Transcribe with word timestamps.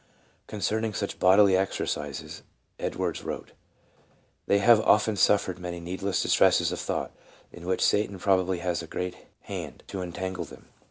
2 0.47 0.47
Concerning 0.53 0.95
such" 0.95 1.19
bodily 1.19 1.55
exercises" 1.55 2.41
Edwards 2.79 3.21
wrote:".... 3.23 3.51
they 4.47 4.57
have 4.57 4.81
often 4.81 5.15
suffered 5.15 5.59
many 5.59 5.79
needless 5.79 6.23
distresses 6.23 6.71
of 6.71 6.79
thought, 6.79 7.11
in 7.53 7.67
which 7.67 7.85
Satan 7.85 8.17
probably 8.17 8.57
has 8.65 8.81
a 8.81 8.87
great 8.87 9.15
hand, 9.41 9.83
to 9.85 10.01
entangle 10.01 10.45
them 10.45 10.65